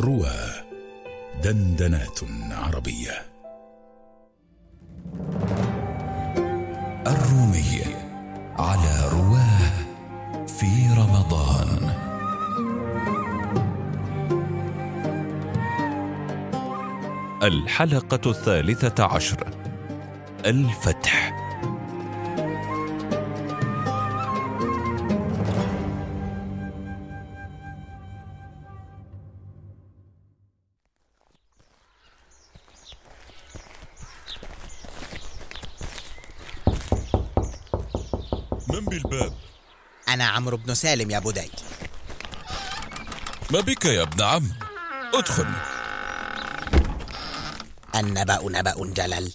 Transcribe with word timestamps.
روى 0.00 0.36
دندنات 1.42 2.20
عربية. 2.50 3.22
الرومي 7.06 7.84
على 8.58 9.08
رواه 9.12 9.84
في 10.46 10.94
رمضان. 10.98 11.94
الحلقة 17.42 18.30
الثالثة 18.30 19.04
عشر. 19.04 19.48
الفتح. 20.46 21.43
من 38.84 38.98
بالباب؟ 38.98 39.32
أنا 40.08 40.24
عمرو 40.24 40.56
بن 40.56 40.74
سالم 40.74 41.10
يا 41.10 41.18
بدي 41.18 41.50
ما 43.50 43.60
بك 43.60 43.84
يا 43.84 44.02
ابن 44.02 44.22
عم؟ 44.22 44.52
أدخل 45.14 45.46
النبأ 47.94 48.40
نبأ 48.42 48.92
جلل 48.94 49.32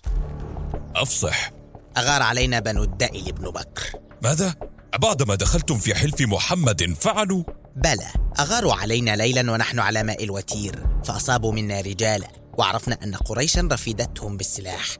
أفصح 0.95 1.51
أغار 1.97 2.21
علينا 2.21 2.59
بنو 2.59 2.83
الدائل 2.83 3.31
بن 3.31 3.49
بكر 3.51 3.99
ماذا؟ 4.23 4.55
بعدما 4.99 5.35
دخلتم 5.35 5.77
في 5.77 5.95
حلف 5.95 6.21
محمد 6.21 6.93
فعلوا؟ 6.99 7.43
بلى 7.75 8.07
أغاروا 8.39 8.73
علينا 8.73 9.15
ليلا 9.15 9.51
ونحن 9.51 9.79
على 9.79 10.03
ماء 10.03 10.23
الوتير 10.23 10.85
فأصابوا 11.03 11.51
منا 11.53 11.81
رجالا 11.81 12.27
وعرفنا 12.57 12.97
أن 13.03 13.15
قريشا 13.15 13.69
رفدتهم 13.71 14.37
بالسلاح 14.37 14.97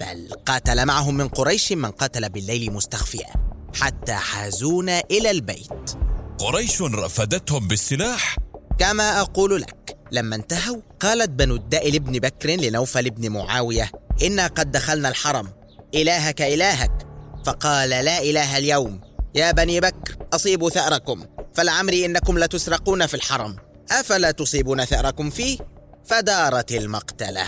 بل 0.00 0.30
قاتل 0.46 0.86
معهم 0.86 1.14
من 1.14 1.28
قريش 1.28 1.72
من 1.72 1.90
قتل 1.90 2.28
بالليل 2.28 2.72
مستخفيا 2.72 3.49
حتى 3.74 4.12
حازونا 4.12 5.02
إلى 5.10 5.30
البيت. 5.30 5.90
قريش 6.38 6.82
رفدتهم 6.82 7.68
بالسلاح؟ 7.68 8.36
كما 8.78 9.20
أقول 9.20 9.60
لك 9.60 9.96
لما 10.12 10.36
انتهوا 10.36 10.80
قالت 11.00 11.30
بنو 11.30 11.54
الدائل 11.54 12.00
بن 12.00 12.12
بكر 12.12 12.50
لنوفل 12.50 13.10
بن 13.10 13.30
معاوية 13.30 13.90
إنا 14.22 14.46
قد 14.46 14.70
دخلنا 14.70 15.08
الحرم 15.08 15.52
إلهك 15.94 16.42
إلهك. 16.42 17.06
فقال 17.46 17.90
لا 17.90 18.22
إله 18.22 18.58
اليوم 18.58 19.00
يا 19.34 19.50
بني 19.50 19.80
بكر 19.80 20.16
أصيبوا 20.32 20.70
ثأركم 20.70 21.26
فلعمري 21.54 22.04
إنكم 22.04 22.38
لتسرقون 22.38 23.06
في 23.06 23.14
الحرم. 23.14 23.56
أفلا 23.90 24.30
تصيبون 24.30 24.84
ثأركم 24.84 25.30
فيه؟ 25.30 25.58
فدارت 26.06 26.72
المقتلة. 26.72 27.44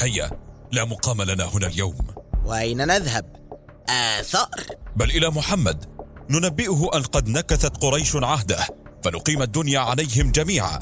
هيا 0.00 0.30
لا 0.72 0.84
مقام 0.84 1.22
لنا 1.22 1.44
هنا 1.44 1.66
اليوم. 1.66 2.06
وأين 2.44 2.86
نذهب؟ 2.86 3.41
آثار. 3.88 4.48
بل 4.96 5.10
إلى 5.10 5.30
محمد 5.30 5.84
ننبئه 6.30 6.90
أن 6.94 7.02
قد 7.02 7.28
نكثت 7.28 7.76
قريش 7.76 8.16
عهده 8.16 8.66
فنقيم 9.04 9.42
الدنيا 9.42 9.78
عليهم 9.80 10.32
جميعا. 10.32 10.78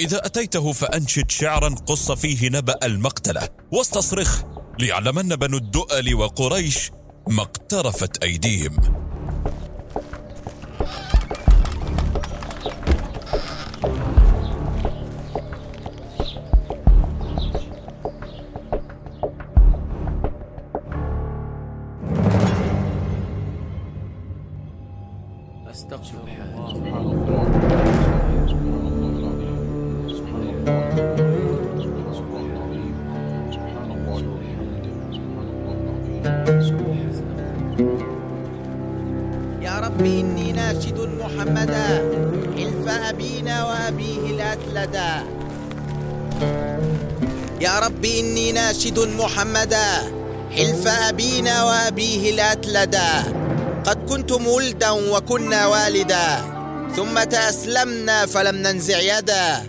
إذا 0.00 0.26
أتيته 0.26 0.72
فأنشد 0.72 1.30
شعرا 1.30 1.74
قص 1.74 2.12
فيه 2.12 2.48
نبأ 2.48 2.78
المقتلة 2.86 3.48
واستصرخ 3.72 4.42
ليعلمن 4.78 5.28
بنو 5.28 5.56
الدؤل 5.56 6.14
وقريش 6.14 6.90
ما 7.28 7.42
اقترفت 7.42 8.24
أيديهم. 8.24 9.07
الأتلدا 44.68 45.24
يا 47.60 47.78
رب 47.78 48.04
إني 48.04 48.52
ناشد 48.52 48.98
محمدا 48.98 50.12
حلف 50.56 50.86
أبينا 50.86 51.64
وأبيه 51.64 52.30
الأتلدا 52.30 53.10
قد 53.84 54.08
كنتم 54.08 54.46
ولدا 54.46 54.90
وكنا 54.90 55.66
والدا 55.66 56.28
ثم 56.96 57.22
تأسلمنا 57.22 58.26
فلم 58.26 58.56
ننزع 58.56 58.98
يدا. 58.98 59.62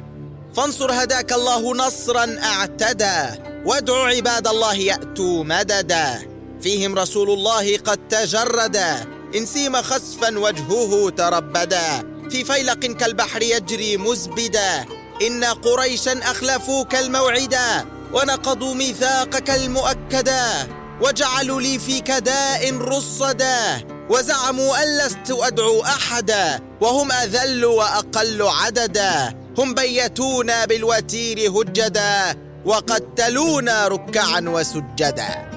فانصر 0.55 0.91
هداك 0.91 1.33
الله 1.33 1.75
نصرا 1.75 2.37
أعتدى 2.43 3.41
وادع 3.65 4.05
عباد 4.05 4.47
الله 4.47 4.75
يأتوا 4.75 5.43
مددا. 5.43 6.19
فيهم 6.61 6.95
رسول 6.95 7.29
الله 7.29 7.77
قد 7.77 7.99
تجردا 8.09 9.05
إن 9.35 9.45
سيم 9.45 9.75
خسفا 9.75 10.39
وجهه 10.39 11.09
تربدا. 11.09 12.03
في 12.29 12.43
فيلق 12.43 12.79
كالبحر 12.79 13.41
يجري 13.41 13.97
مزبدا. 13.97 14.85
إن 15.27 15.43
قريشا 15.43 16.19
أخلفوك 16.23 16.95
الموعدا 16.95 17.85
ونقضوا 18.13 18.73
ميثاقك 18.73 19.49
المؤكدا. 19.49 20.67
وجعلوا 21.01 21.61
لي 21.61 21.79
فيك 21.79 22.11
داء 22.11 22.77
رصدا. 22.77 23.87
وزعموا 24.09 24.83
أن 24.83 24.97
لست 24.97 25.31
أدعو 25.31 25.83
أحدا 25.83 26.59
وهم 26.81 27.11
أذل 27.11 27.65
وأقل 27.65 28.41
عددا. 28.41 29.33
هم 29.57 29.73
بيتونا 29.73 30.65
بالوتير 30.65 31.51
هجدا 31.51 32.35
وقتلونا 32.65 33.87
ركعا 33.87 34.45
وسجدا. 34.47 35.48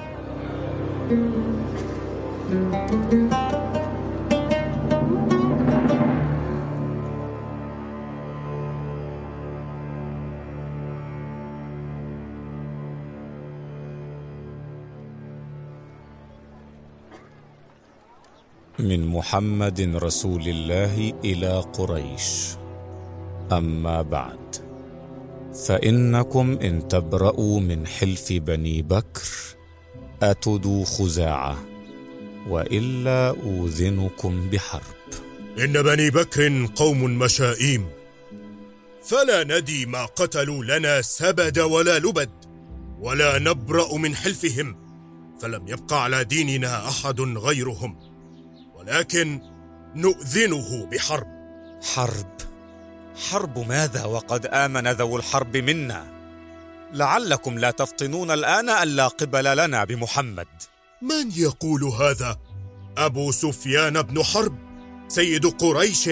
من 18.83 19.07
محمد 19.07 19.95
رسول 19.95 20.47
الله 20.47 21.13
إلى 21.23 21.59
قريش. 21.73 22.55
أما 23.51 24.01
بعد 24.01 24.55
فإنكم 25.67 26.57
إن 26.61 26.87
تبرأوا 26.87 27.59
من 27.59 27.87
حلف 27.87 28.33
بني 28.33 28.81
بكر 28.81 29.27
أتدوا 30.21 30.85
خزاعة 30.85 31.63
وإلا 32.49 33.29
أوذنكم 33.29 34.49
بحرب. 34.49 34.81
إن 35.59 35.73
بني 35.73 36.09
بكر 36.09 36.67
قوم 36.75 37.03
مشائيم 37.03 37.87
فلا 39.03 39.43
ندي 39.43 39.85
ما 39.85 40.05
قتلوا 40.05 40.63
لنا 40.63 41.01
سبد 41.01 41.59
ولا 41.59 41.99
لبد 41.99 42.29
ولا 42.99 43.39
نبرأ 43.39 43.97
من 43.97 44.15
حلفهم 44.15 44.75
فلم 45.41 45.67
يبق 45.67 45.93
على 45.93 46.23
ديننا 46.23 46.87
أحد 46.87 47.21
غيرهم. 47.21 48.12
ولكن 48.87 49.41
نؤذنه 49.95 50.85
بحرب. 50.85 51.27
حرب. 51.93 52.33
حرب 53.29 53.67
ماذا؟ 53.67 54.05
وقد 54.05 54.45
آمن 54.45 54.87
ذو 54.87 55.17
الحرب 55.17 55.57
منا. 55.57 56.05
لعلكم 56.93 57.59
لا 57.59 57.71
تفطنون 57.71 58.31
الآن 58.31 58.69
ان 58.69 58.87
لا 58.87 59.07
قبل 59.07 59.57
لنا 59.57 59.83
بمحمد. 59.83 60.47
من 61.01 61.31
يقول 61.35 61.83
هذا؟ 61.83 62.39
أبو 62.97 63.31
سفيان 63.31 64.01
بن 64.01 64.23
حرب 64.23 64.57
سيد 65.07 65.45
قريش 65.45 66.09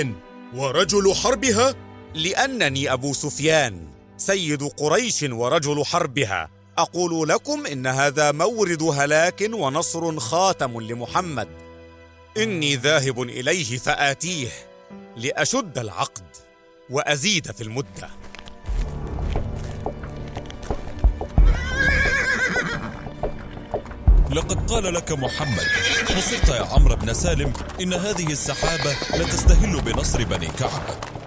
ورجل 0.56 1.13
حربها؟ 1.15 1.75
لأنني 2.15 2.94
أبو 2.94 3.13
سفيان 3.13 3.88
سيد 4.17 4.63
قريش 4.63 5.24
ورجل 5.24 5.85
حربها. 5.85 6.50
أقول 6.77 7.29
لكم 7.29 7.65
إن 7.65 7.88
هذا 7.88 8.31
مورد 8.31 8.83
هلاك 8.83 9.50
ونصر 9.53 10.19
خاتم 10.19 10.81
لمحمد. 10.81 11.60
إني 12.37 12.75
ذاهب 12.75 13.21
إليه 13.21 13.77
فآتيه 13.77 14.49
لأشد 15.15 15.77
العقد 15.77 16.23
وأزيد 16.89 17.51
في 17.51 17.63
المدة. 17.63 18.09
لقد 24.31 24.71
قال 24.71 24.93
لك 24.93 25.11
محمد 25.11 25.65
نصرت 26.17 26.49
يا 26.49 26.65
عمرو 26.65 26.95
بن 26.95 27.13
سالم 27.13 27.53
إن 27.81 27.93
هذه 27.93 28.31
السحابة 28.31 28.95
لتستهل 29.13 29.81
بنصر 29.81 30.23
بني 30.23 30.47
كعب. 30.47 30.83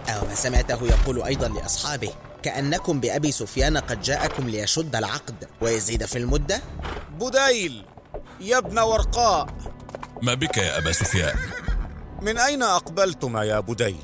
أو 0.08 0.26
ما 0.26 0.34
سمعته 0.34 0.86
يقول 0.86 1.22
أيضا 1.22 1.48
لأصحابه 1.48 2.10
وكأنكم 2.38 3.00
بأبي 3.00 3.32
سفيان 3.32 3.76
قد 3.76 4.02
جاءكم 4.02 4.48
ليشد 4.48 4.96
العقد 4.96 5.48
ويزيد 5.60 6.04
في 6.04 6.18
المدة؟ 6.18 6.62
بديل 7.20 7.84
يا 8.40 8.58
ابن 8.58 8.78
ورقاء. 8.78 9.46
ما 10.24 10.34
بك 10.34 10.56
يا 10.58 10.78
أبا 10.78 10.92
سفيان؟ 10.92 11.36
من 12.22 12.38
أين 12.38 12.62
أقبلتما 12.62 13.44
يا 13.44 13.60
بديل؟ 13.60 13.96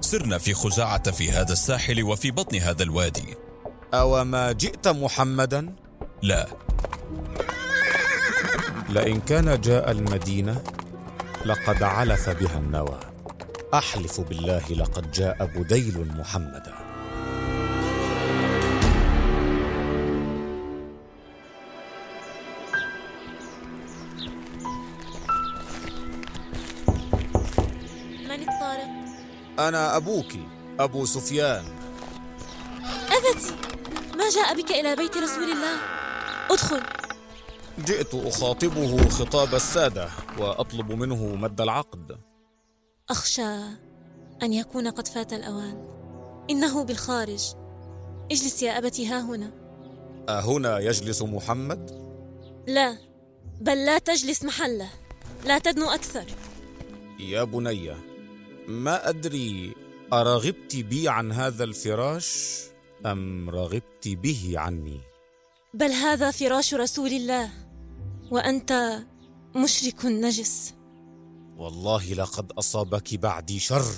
سرنا 0.00 0.38
في 0.38 0.54
خزاعة 0.54 1.10
في 1.10 1.30
هذا 1.30 1.52
الساحل 1.52 2.02
وفي 2.02 2.30
بطن 2.30 2.56
هذا 2.56 2.82
الوادي 2.82 3.34
أو 3.94 4.24
ما 4.24 4.52
جئت 4.52 4.88
محمدا؟ 4.88 5.74
لا 6.22 6.46
لئن 8.88 9.20
كان 9.20 9.60
جاء 9.60 9.90
المدينة 9.90 10.62
لقد 11.44 11.82
علف 11.82 12.30
بها 12.30 12.58
النوى 12.58 13.00
أحلف 13.74 14.20
بالله 14.20 14.68
لقد 14.70 15.10
جاء 15.10 15.46
بديل 15.46 16.08
محمدا 16.18 16.74
أنا 29.68 29.96
أبوك 29.96 30.32
أبو 30.80 31.04
سفيان. 31.04 31.64
أبتي 33.10 33.54
ما 34.18 34.30
جاء 34.30 34.56
بك 34.56 34.70
إلى 34.70 34.96
بيت 34.96 35.16
رسول 35.16 35.50
الله؟ 35.52 35.76
أدخل. 36.50 36.82
جئت 37.78 38.14
أخاطبه 38.14 39.08
خطاب 39.08 39.54
السادة 39.54 40.08
وأطلب 40.38 40.92
منه 40.92 41.26
مد 41.26 41.60
العقد. 41.60 42.18
أخشى 43.10 43.56
أن 44.42 44.52
يكون 44.52 44.88
قد 44.88 45.08
فات 45.08 45.32
الأوان. 45.32 45.88
إنه 46.50 46.84
بالخارج. 46.84 47.54
اجلس 48.32 48.62
يا 48.62 48.78
أبتي 48.78 49.06
ها 49.06 49.20
هنا. 49.20 49.50
أهنا 50.28 50.78
يجلس 50.78 51.22
محمد؟ 51.22 51.90
لا 52.68 52.96
بل 53.60 53.86
لا 53.86 53.98
تجلس 53.98 54.44
محله. 54.44 54.88
لا 55.44 55.58
تدنو 55.58 55.90
أكثر. 55.90 56.24
يا 57.18 57.44
بني 57.44 58.09
ما 58.70 59.08
أدري 59.08 59.74
أرغبت 60.12 60.76
بي 60.76 61.08
عن 61.08 61.32
هذا 61.32 61.64
الفراش 61.64 62.60
أم 63.06 63.50
رغبت 63.50 64.08
به 64.08 64.52
عني؟ 64.56 65.00
بل 65.74 65.90
هذا 65.90 66.30
فراش 66.30 66.74
رسول 66.74 67.12
الله 67.12 67.50
وأنت 68.30 68.98
مشرك 69.56 70.04
نجس. 70.04 70.74
والله 71.56 72.12
لقد 72.14 72.52
أصابك 72.52 73.14
بعدي 73.14 73.58
شر. 73.58 73.92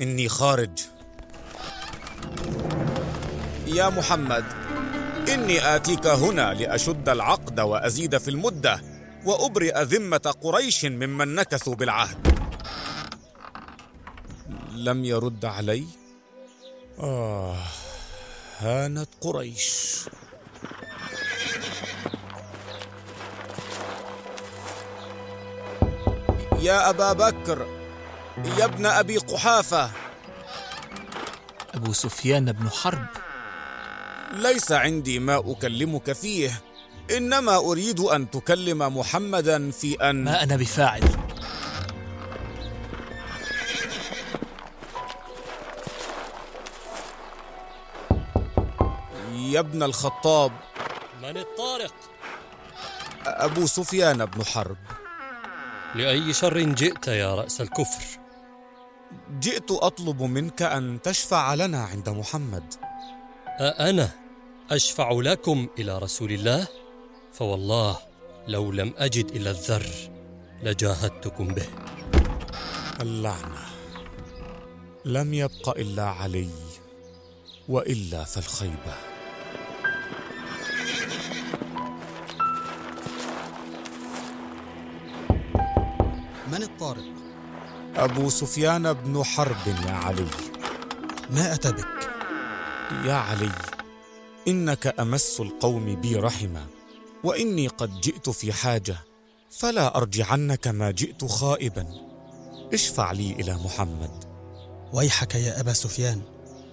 إني 0.00 0.28
خارج. 0.28 0.78
يا 3.66 3.88
محمد 3.88 4.44
إني 5.28 5.76
آتيك 5.76 6.06
هنا 6.06 6.54
لأشد 6.54 7.08
العقد 7.08 7.60
وأزيد 7.60 8.18
في 8.18 8.30
المدة 8.30 8.82
وأبرئ 9.26 9.82
ذمة 9.82 10.34
قريش 10.40 10.84
ممن 10.84 11.34
نكثوا 11.34 11.74
بالعهد. 11.74 12.29
لم 14.74 15.04
يرد 15.04 15.44
علي؟ 15.44 15.84
آه 16.98 17.56
هانت 18.58 19.08
قريش. 19.20 19.98
يا 26.60 26.90
أبا 26.90 27.12
بكر 27.12 27.66
يا 28.58 28.64
ابن 28.64 28.86
أبي 28.86 29.16
قحافة. 29.16 29.90
أبو 31.74 31.92
سفيان 31.92 32.52
بن 32.52 32.70
حرب. 32.70 33.06
ليس 34.32 34.72
عندي 34.72 35.18
ما 35.18 35.42
أكلمك 35.46 36.12
فيه 36.12 36.62
إنما 37.16 37.56
أريد 37.56 38.00
أن 38.00 38.30
تكلم 38.30 38.98
محمدا 38.98 39.70
في 39.70 40.10
أن 40.10 40.24
ما 40.24 40.42
أنا 40.42 40.56
بفاعل. 40.56 41.29
يا 49.50 49.60
ابن 49.60 49.82
الخطاب 49.82 50.52
من 51.22 51.36
الطارق؟ 51.36 51.94
أبو 53.26 53.66
سفيان 53.66 54.24
بن 54.24 54.44
حرب 54.44 54.76
لأي 55.94 56.32
شر 56.32 56.60
جئت 56.60 57.08
يا 57.08 57.34
رأس 57.34 57.60
الكفر؟ 57.60 58.04
جئت 59.40 59.70
أطلب 59.70 60.22
منك 60.22 60.62
أن 60.62 61.02
تشفع 61.02 61.54
لنا 61.54 61.84
عند 61.84 62.08
محمد 62.08 62.74
أأنا 63.60 64.10
أشفع 64.70 65.10
لكم 65.10 65.68
إلى 65.78 65.98
رسول 65.98 66.32
الله؟ 66.32 66.68
فوالله 67.32 67.98
لو 68.48 68.72
لم 68.72 68.94
أجد 68.98 69.30
إلى 69.30 69.50
الذر 69.50 69.86
لجاهدتكم 70.62 71.48
به 71.48 71.66
اللعنة 73.00 73.66
لم 75.04 75.34
يبق 75.34 75.68
إلا 75.78 76.04
علي 76.04 76.50
وإلا 77.68 78.24
فالخيبة 78.24 79.09
من 86.98 87.04
الطارق؟ 87.04 88.10
أبو 88.10 88.30
سفيان 88.30 88.92
بن 88.92 89.24
حرب 89.24 89.66
يا 89.66 89.90
علي. 89.90 90.26
ما 91.30 91.54
أتى 91.54 91.72
بك؟ 91.72 92.10
يا 93.04 93.14
علي 93.14 93.52
إنك 94.48 95.00
أمس 95.00 95.40
القوم 95.40 96.00
بي 96.00 96.16
رحما 96.16 96.66
وإني 97.24 97.68
قد 97.68 98.00
جئت 98.00 98.30
في 98.30 98.52
حاجة 98.52 98.96
فلا 99.50 99.96
أرجعنك 99.96 100.68
ما 100.68 100.90
جئت 100.90 101.24
خائبا. 101.24 101.86
اشفع 102.72 103.12
لي 103.12 103.32
إلى 103.32 103.54
محمد. 103.54 104.24
ويحك 104.92 105.34
يا 105.34 105.60
أبا 105.60 105.72
سفيان 105.72 106.22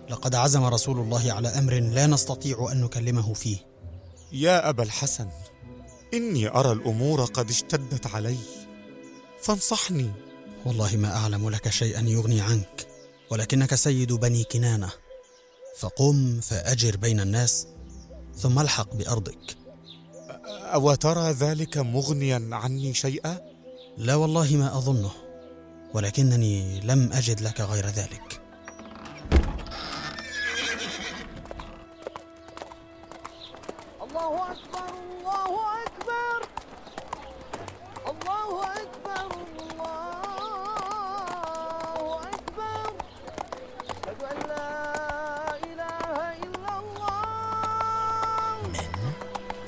لقد 0.09 0.35
عزم 0.35 0.63
رسول 0.63 0.99
الله 0.99 1.33
على 1.33 1.47
أمر 1.47 1.73
لا 1.73 2.07
نستطيع 2.07 2.67
أن 2.71 2.81
نكلمه 2.81 3.33
فيه. 3.33 3.57
يا 4.31 4.69
أبا 4.69 4.83
الحسن 4.83 5.29
إني 6.13 6.47
أرى 6.49 6.71
الأمور 6.71 7.25
قد 7.25 7.49
اشتدت 7.49 8.07
علي. 8.07 8.37
فانصحني. 9.42 10.12
والله 10.66 10.98
ما 10.98 11.16
أعلم 11.16 11.50
لك 11.50 11.69
شيئا 11.69 12.01
يغني 12.01 12.42
عنك 12.42 12.88
ولكنك 13.31 13.75
سيد 13.75 14.13
بني 14.13 14.44
كنانة. 14.44 14.89
فقم 15.78 16.39
فأجر 16.39 16.98
بين 16.98 17.19
الناس 17.19 17.68
ثم 18.38 18.60
الحق 18.60 18.96
بأرضك. 18.96 19.58
أو 20.48 20.96
ترى 20.96 21.32
ذلك 21.32 21.77
مغنيا 21.77 22.50
عني 22.51 22.94
شيئا؟ 22.94 23.41
لا 23.98 24.15
والله 24.15 24.56
ما 24.56 24.77
أظنه 24.77 25.12
ولكنني 25.94 26.79
لم 26.79 27.13
أجد 27.13 27.41
لك 27.41 27.62
غير 27.62 27.86
ذلك. 27.88 28.47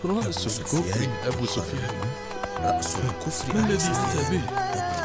رأس 0.05 0.59
الكفر 0.59 1.07
أبو 1.27 1.45
سفيان 1.45 1.95
رأس 2.63 2.95
الكفر 2.95 3.53
ما 3.53 3.59
الذي 3.59 3.91
أتى 3.91 4.31
به؟ 4.31 4.41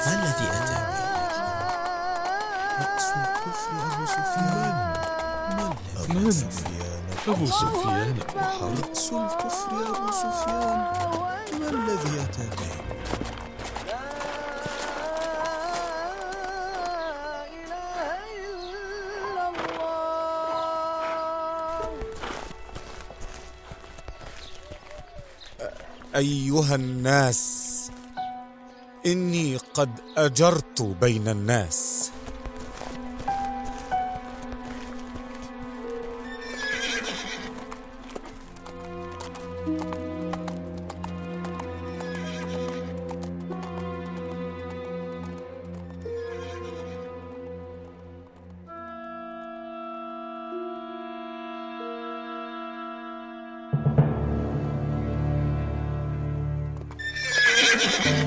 ما 0.07 0.13
الذي 0.15 0.47
أتى 0.51 0.75
به؟ 0.75 1.05
رأس 2.81 3.09
الكفر 3.17 3.71
أبو 3.95 4.07
سفيان 4.07 4.93
من؟ 5.59 5.77
أبو 7.29 7.47
سفيان 7.47 8.17
رأس 8.37 9.13
الكفر 9.13 9.97
أبو 9.97 10.11
سفيان 10.13 10.79
ما 11.61 11.69
الذي 11.71 12.23
أتى 12.23 12.47
به؟ 12.51 12.94
أيها 26.17 26.75
الناس 26.75 27.91
إني 29.07 29.57
قد 29.57 29.91
أجرت 30.17 30.83
بين 30.83 31.29
الناس. 31.29 32.04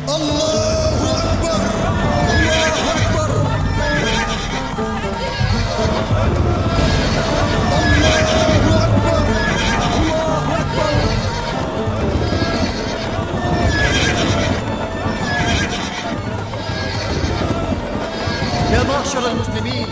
الله 0.09 0.93
أكبر. 1.19 1.59
الله 2.33 2.73
أكبر 2.95 3.29
الله 7.77 8.83
أكبر 8.83 9.27
الله 9.97 10.59
أكبر 10.59 10.93
يا 18.73 18.83
معشر 18.83 19.31
المسلمين 19.31 19.87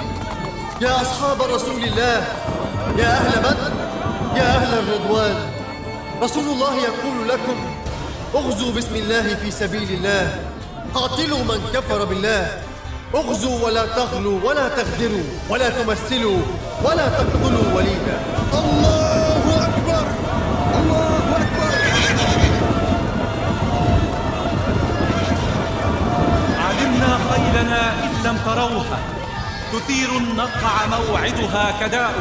يا 0.81 1.01
أصحاب 1.01 1.41
رسول 1.41 1.83
الله 1.83 2.23
يا 2.97 3.07
أهل 3.17 3.39
بدر 3.39 3.71
يا 4.35 4.43
أهل 4.57 4.79
الرضوان 4.79 5.35
رسول 6.21 6.43
الله 6.43 6.75
يقول 6.75 7.29
لكم 7.29 7.74
اغزوا 8.35 8.71
بسم 8.71 8.95
الله 8.95 9.35
في 9.35 9.51
سبيل 9.51 9.89
الله. 9.91 10.39
قاتلوا 10.93 11.39
من 11.39 11.59
كفر 11.73 12.05
بالله. 12.05 12.47
اغزوا 13.15 13.65
ولا 13.65 13.85
تغلوا 13.85 14.39
ولا 14.43 14.69
تغدروا 14.69 15.23
ولا 15.49 15.69
تمثلوا 15.69 16.41
ولا 16.83 17.07
تقتلوا 17.09 17.67
وليدا. 17.75 18.17
الله 18.53 19.43
أكبر. 19.67 20.05
الله 20.79 21.23
أكبر. 21.41 21.71
علمنا 26.59 27.11
خيلنا 27.31 27.81
إن 28.03 28.11
لم 28.25 28.37
تروها. 28.45 28.99
تثير 29.73 30.09
النقع 30.17 30.85
موعدها 30.85 31.65
كداء. 31.81 32.13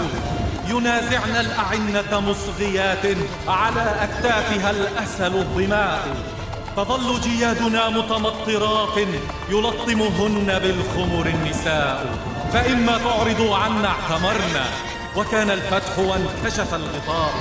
ينازعن 0.68 1.36
الأعنة 1.36 2.20
مصغيات 2.20 3.16
على 3.48 3.96
أكتافها 4.00 4.70
الأسل 4.70 5.36
الظماء. 5.36 6.16
تظل 6.76 7.20
جيادنا 7.20 7.88
متمطرات 7.88 8.98
يلطمهن 9.50 10.58
بالخمر 10.58 11.26
النساء. 11.26 12.16
فإما 12.52 12.98
تعرضوا 12.98 13.56
عنا 13.56 13.88
اعتمرنا 13.88 14.64
وكان 15.16 15.50
الفتح 15.50 15.98
وانكشف 15.98 16.74
الغطاء. 16.74 17.34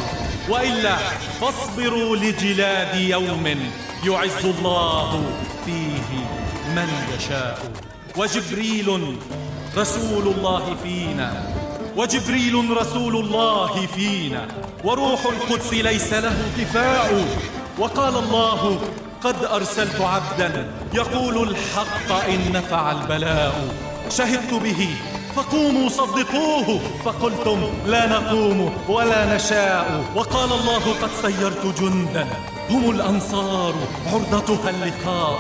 وإلا 0.50 0.98
فاصبروا 1.42 2.16
لجلاد 2.16 2.96
يوم 2.96 3.72
يعز 4.06 4.46
الله 4.46 5.24
فيه 5.66 6.26
من 6.76 6.90
يشاء. 7.18 7.72
وجبريل 8.18 9.18
رسول 9.78 10.28
الله 10.28 10.76
فينا 10.84 11.44
وجبريل 11.98 12.78
رسول 12.78 13.16
الله 13.16 13.88
فينا 13.96 14.48
وروح 14.84 15.26
القدس 15.26 15.74
ليس 15.74 16.14
له 16.14 16.38
كفاء 16.58 17.26
وقال 17.80 18.16
الله 18.16 18.80
قد 19.24 19.46
أرسلت 19.46 20.02
عبدا 20.02 20.72
يقول 20.94 21.50
الحق 21.50 22.12
إن 22.30 22.52
نفع 22.52 22.92
البلاء. 22.92 23.76
شهدت 24.10 24.54
به 24.54 24.90
فقوموا 25.36 25.90
صدقوه. 25.90 26.80
فقلتم 27.06 27.70
لا 27.86 28.08
نقوم 28.08 28.74
ولا 28.90 29.36
نشاء. 29.36 30.04
وقال 30.16 30.52
الله 30.52 30.94
قد 31.02 31.10
سيرت 31.22 31.82
جندا 31.82 32.28
هم 32.70 32.90
الأنصار 32.90 33.74
عرضتها 34.14 34.70
اللقاء. 34.70 35.40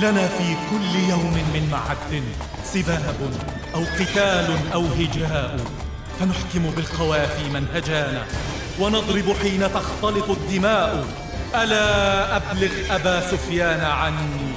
لنا 0.00 0.28
في 0.28 0.56
كل 0.70 1.10
يوم 1.10 1.34
من 1.54 1.68
معد 1.72 2.22
سباب 2.64 3.16
أو 3.74 3.80
قتال 3.80 4.58
أو 4.74 4.82
هجاء. 4.82 5.85
فنحكم 6.20 6.70
بالقوافي 6.70 7.48
منهجانا 7.48 8.24
ونضرب 8.78 9.36
حين 9.42 9.72
تختلط 9.74 10.30
الدماء. 10.30 11.04
ألا 11.54 12.36
أبلغ 12.36 12.70
أبا 12.90 13.20
سفيان 13.20 13.80
عني 13.80 14.52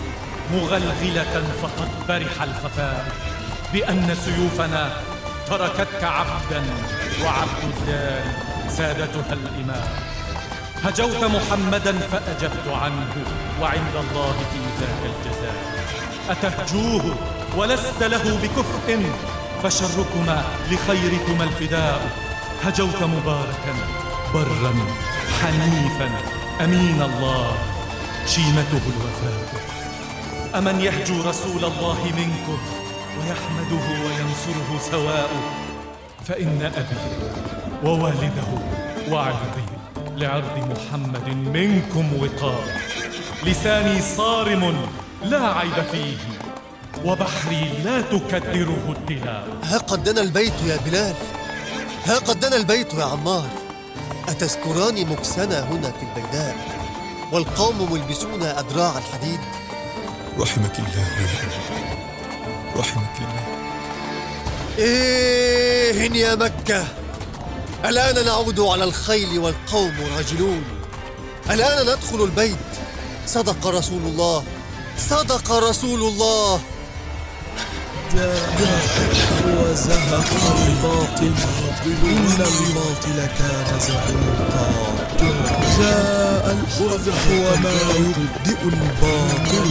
مغلغلة 0.53 1.43
فقد 1.61 1.89
برح 2.09 2.41
الخفاء 2.41 3.11
بأن 3.73 4.15
سيوفنا 4.25 4.91
تركتك 5.47 6.03
عبدا 6.03 6.63
وعبد 7.23 7.63
الدار 7.63 8.23
سادتها 8.69 9.33
الإماء. 9.33 9.87
هجوت 10.83 11.23
محمدا 11.23 11.99
فأجبت 11.99 12.67
عنه 12.67 13.13
وعند 13.61 13.95
الله 13.95 14.35
في 14.51 14.59
ذاك 14.79 15.11
الجزاء. 15.11 15.55
أتهجوه 16.29 17.15
ولست 17.57 18.03
له 18.03 18.39
بكفء 18.43 19.13
فشركما 19.63 20.43
لخيركما 20.71 21.43
الفداء. 21.43 22.11
هجوت 22.63 23.03
مباركا 23.03 23.73
برا 24.33 24.73
حنيفا. 25.41 26.09
أمين 26.63 27.01
الله 27.01 27.57
شيمته 28.27 28.81
الوفاء. 28.93 29.63
أمن 30.57 30.81
يهجو 30.81 31.29
رسول 31.29 31.65
الله 31.65 32.03
منكم 32.03 32.59
ويحمده 33.19 33.85
وينصره 34.05 34.79
سواء. 34.91 35.29
فإن 36.27 36.71
أبي 36.75 36.97
ووالده 37.83 38.49
وعرضي 39.09 39.65
لعرض 40.15 40.57
محمد 40.71 41.29
منكم 41.29 42.13
وقاء. 42.21 42.81
لساني 43.43 44.01
صارم 44.01 44.75
لا 45.23 45.53
عيب 45.53 45.83
فيه. 45.91 46.17
وبحري 47.05 47.69
لا 47.83 48.01
تكدره 48.01 48.95
الدلاء 48.97 49.47
ها 49.63 49.77
قد 49.77 50.03
دنا 50.03 50.21
البيت 50.21 50.53
يا 50.67 50.77
بلال؟ 50.85 51.15
ها 52.05 52.15
قد 52.15 52.39
دنا 52.39 52.55
البيت 52.55 52.93
يا 52.93 53.03
عمار؟ 53.03 53.49
أتذكران 54.27 55.07
مكسنا 55.09 55.59
هنا 55.71 55.91
في 55.91 56.05
البيداء؟ 56.09 56.55
والقوم 57.31 57.91
ملبسون 57.91 58.43
أدراع 58.43 58.97
الحديد؟ 58.97 59.39
رحمك 60.39 60.79
الله. 60.79 61.07
يا 61.21 62.79
رحمك 62.79 63.17
الله. 63.17 63.45
إيه 64.77 66.11
يا 66.11 66.35
مكة. 66.35 66.87
الآن 67.85 68.25
نعود 68.25 68.59
على 68.59 68.83
الخيل 68.83 69.39
والقوم 69.39 69.93
راجلون. 70.17 70.63
الآن 71.49 71.81
ندخل 71.83 72.23
البيت. 72.23 72.57
صدق 73.27 73.67
رسول 73.67 74.01
الله. 74.01 74.43
صدق 74.97 75.51
رسول 75.51 76.01
الله. 76.01 76.61
الباطل 80.67 81.33
إن 82.03 82.41
الباطل 82.41 83.17
كان 83.37 83.79
زهوقا 83.79 84.67
جاء 85.79 86.45
الحق 86.51 87.27
وما 87.31 87.75
يبدئ 87.95 88.61
الباطل 88.63 89.65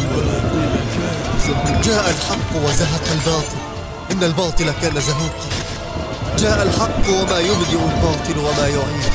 جاء 1.84 2.10
الحق 2.10 2.52
وزهق 2.64 3.06
الباطل. 3.12 3.58
إن 4.12 4.24
الباطل 4.24 4.72
كان 4.82 5.00
زهوقا. 5.00 5.48
جاء 6.38 6.62
الحق 6.62 7.08
وما 7.08 7.38
يبدئ 7.38 7.78
الباطل 7.78 8.38
وما 8.38 8.68
يعيد. 8.68 9.12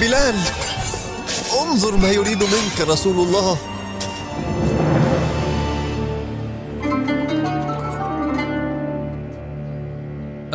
بلال 0.00 0.34
انظر 1.62 1.96
ما 1.96 2.10
يريد 2.10 2.42
منك 2.42 2.80
رسول 2.80 3.26
الله. 3.26 3.58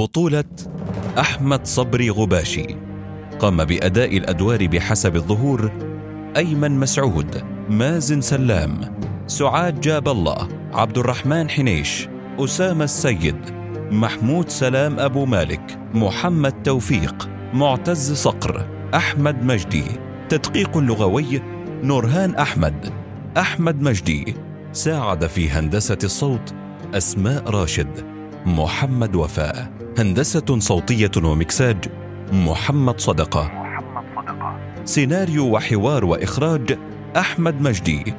بطولة 0.00 0.44
أحمد 1.18 1.66
صبري 1.66 2.10
غباشي. 2.10 2.66
قام 3.38 3.64
بأداء 3.64 4.16
الأدوار 4.16 4.66
بحسب 4.66 5.16
الظهور 5.16 5.72
أيمن 6.36 6.80
مسعود 6.80 7.42
مازن 7.68 8.20
سلام 8.20 8.80
سعاد 9.26 9.80
جاب 9.80 10.08
الله 10.08 10.48
عبد 10.72 10.98
الرحمن 10.98 11.50
حنيش 11.50 12.08
أسامة 12.38 12.84
السيد 12.84 13.36
محمود 13.90 14.48
سلام 14.48 15.00
أبو 15.00 15.26
مالك 15.26 15.78
محمد 15.94 16.62
توفيق 16.62 17.28
معتز 17.54 18.12
صقر 18.12 18.66
أحمد 18.94 19.44
مجدي. 19.44 19.84
تدقيق 20.28 20.78
لغوي 20.78 21.42
نورهان 21.82 22.34
أحمد 22.34 22.92
أحمد 23.36 23.82
مجدي. 23.82 24.34
ساعد 24.72 25.26
في 25.26 25.50
هندسة 25.50 25.98
الصوت 26.04 26.54
أسماء 26.94 27.50
راشد 27.50 28.04
محمد 28.46 29.14
وفاء. 29.14 29.79
هندسة 29.98 30.58
صوتية 30.58 31.10
ومكساج 31.24 31.76
محمد 32.32 33.00
صدقة. 33.00 33.50
سيناريو 34.84 35.54
وحوار 35.54 36.04
وإخراج 36.04 36.78
أحمد 37.16 37.60
مجدي. 37.60 38.14